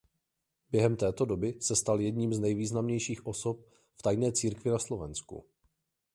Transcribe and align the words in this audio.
Během 0.71 0.95
této 0.95 1.25
doby 1.25 1.55
se 1.61 1.75
stal 1.75 2.01
jedním 2.01 2.33
z 2.33 2.39
nejvýznamnějších 2.39 3.25
osob 3.25 3.65
v 3.95 4.01
tajné 4.01 4.31
církvi 4.31 4.69
na 4.71 4.79
Slovensku. 4.79 5.45